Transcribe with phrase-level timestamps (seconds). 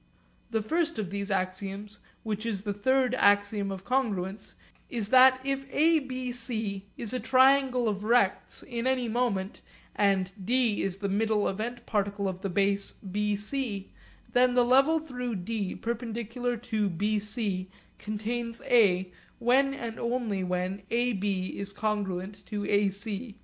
[0.49, 4.55] The first of these axioms, which is the third axiom of congruence,
[4.89, 9.61] is that if ABC is a triangle of rects in any moment
[9.95, 13.89] and D is the middle event particle of the base BC,
[14.33, 17.67] then the level through D perpendicular to BC
[17.99, 23.37] contains A when and only when AB is congruent to AC.